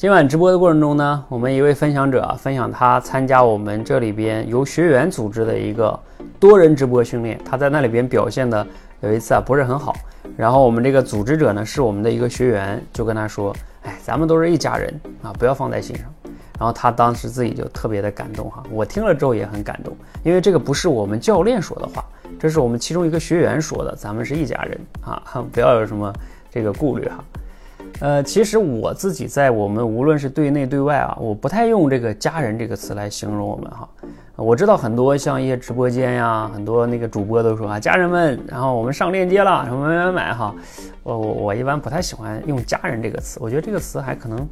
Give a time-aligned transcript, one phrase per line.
[0.00, 6.00] 今晚直播的过程中呢，我们一位分享者分享他参加我们这里边由学员组织的一个
[6.38, 8.66] 多人直播训练，他在那里边表现的
[9.02, 9.94] 有一次啊不是很好，
[10.38, 16.06] 然后我们这个组织者呢是我们的一个学员，就跟他说，哎，咱们都是一家人啊，不要放在心上。
[16.58, 19.94] 然后他当时自己就特别的感动哈，我听了之后也很感动，
[20.24, 22.02] 因为这个不是我们教练说的话，
[22.38, 25.22] 这是我们其中一个学员说的，咱们是一家人啊，
[25.52, 26.10] 不要有什么
[26.50, 27.22] 这个顾虑哈。
[28.00, 33.88] 呃，其实我自己在我们无论是对内对外啊，我不太用这个“家人”这个词来形容我们哈。
[34.36, 40.54] 我知道很多像一些直播间呀，很多那个主播都说啊，家人们，然后我们上链接了，什么买买买哈。
[41.02, 44.48] 我我我一般不太喜欢用“家人”这个词，我觉得这个词还可能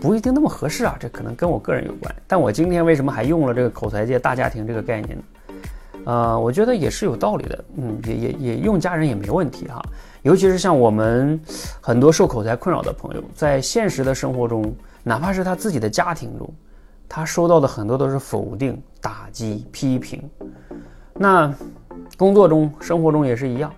[0.00, 2.12] 不一定那么合适啊，这可能跟我个人有关。
[2.26, 5.22] 但我今天为什么还用了这个口才界大家庭这个概念呢？
[6.06, 9.82] 呃，我觉得也是有道理的，嗯，也也也用家人也没问题哈。
[10.22, 11.38] 尤其是像我们
[11.80, 16.48] 很多受口才困扰的朋友，在现实的生活中，哪怕是他自己的家庭中，
[17.08, 20.22] 他收到的很多都是否定、打击、批评。
[21.12, 21.52] 那
[22.16, 23.72] 工作中、生活中也是一样，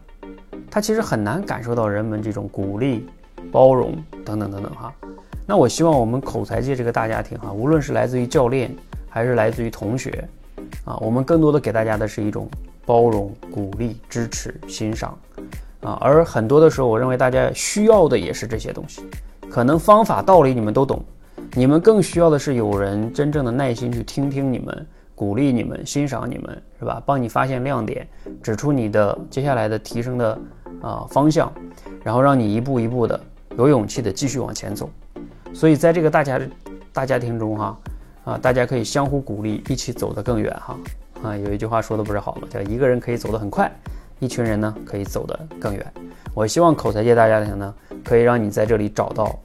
[0.71, 3.07] 他其实很难感受到人们这种鼓励、
[3.51, 4.93] 包容等等等等哈。
[5.47, 8.71] 那我希望我们口才界这个大家庭哈，无论是来自于教练，
[9.09, 10.29] 还是来自于同学。
[10.85, 12.49] 啊，我们更多的给大家的是一种
[12.87, 15.19] 包容、鼓励、支持、欣赏，
[15.81, 19.03] 啊，而很多的时候，我认为大家需要的也是这些东西。
[19.51, 21.03] 可能方法、道理你们都懂，
[21.55, 27.03] 你们更需要的是有人真正的耐心去听听你们，鼓励你们，欣赏你们，是吧？
[27.05, 28.07] 帮你发现亮点，
[28.43, 30.39] 指出你的接下来的提升的
[30.81, 31.53] 啊方向，
[32.03, 33.19] 然后让你一步一步的
[33.57, 34.89] 有勇气的继续往前走。
[35.53, 36.41] 所以在这个大家
[36.93, 37.77] 大家庭中，哈。
[38.29, 40.79] 啊大家可以相互鼓励，一起走得更远哈。
[41.23, 42.47] 啊，有一句话说的不是好吗？
[42.51, 43.73] 叫一个人可以走得很快，
[44.19, 45.93] 一群人呢可以走得更远。
[46.35, 49.39] 我希望口才界大家庭呢，可以让你在这里找到，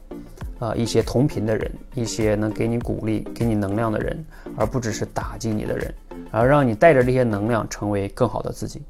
[0.60, 4.22] 啊一些同频的人，一些能给你鼓励、给你能量的人，
[4.58, 5.94] 而不只是打击你的人，
[6.30, 8.82] 而让你带着这些能量成为更好的自己。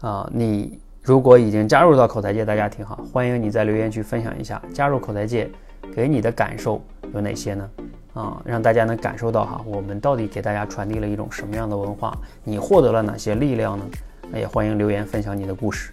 [0.00, 5.50] 啊，你如果已经加入到口才界大家庭哈，欢迎你在留言区分享一下加入口才界
[5.94, 6.82] 给你的感受
[7.12, 7.68] 有哪些呢？
[8.14, 12.16] 啊，让大家能感受到哈，我们到底给大家传递了一种什么样的文化？
[12.44, 13.84] 你获得了哪些力量呢？
[14.30, 15.92] 那也欢迎留言分享你的故事，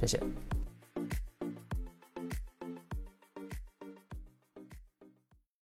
[0.00, 0.20] 谢谢。